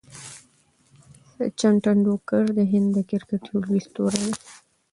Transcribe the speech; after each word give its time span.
سچن 1.35 1.73
ټندولکر 1.83 2.43
د 2.57 2.59
هند 2.71 2.89
د 2.95 2.99
کرکټ 3.09 3.41
یو 3.51 3.61
لوی 3.67 3.79
ستوری 3.87 4.21
دئ. 4.27 4.33